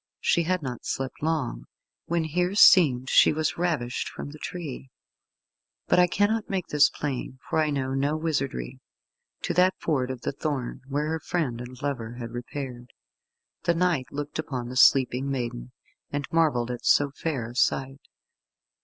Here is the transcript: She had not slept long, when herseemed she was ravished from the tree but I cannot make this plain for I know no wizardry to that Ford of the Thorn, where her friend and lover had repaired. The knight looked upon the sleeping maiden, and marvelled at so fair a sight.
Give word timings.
She 0.19 0.41
had 0.41 0.63
not 0.63 0.83
slept 0.83 1.21
long, 1.21 1.65
when 2.07 2.23
herseemed 2.29 3.07
she 3.07 3.31
was 3.31 3.59
ravished 3.59 4.09
from 4.09 4.31
the 4.31 4.39
tree 4.39 4.89
but 5.85 5.99
I 5.99 6.07
cannot 6.07 6.49
make 6.49 6.69
this 6.69 6.89
plain 6.89 7.37
for 7.47 7.59
I 7.59 7.69
know 7.69 7.93
no 7.93 8.17
wizardry 8.17 8.79
to 9.43 9.53
that 9.53 9.75
Ford 9.79 10.09
of 10.09 10.21
the 10.21 10.31
Thorn, 10.31 10.81
where 10.87 11.05
her 11.05 11.19
friend 11.19 11.61
and 11.61 11.79
lover 11.83 12.13
had 12.15 12.31
repaired. 12.31 12.93
The 13.65 13.75
knight 13.75 14.07
looked 14.11 14.39
upon 14.39 14.69
the 14.69 14.75
sleeping 14.75 15.29
maiden, 15.29 15.71
and 16.09 16.25
marvelled 16.31 16.71
at 16.71 16.83
so 16.83 17.11
fair 17.11 17.47
a 17.51 17.55
sight. 17.55 18.01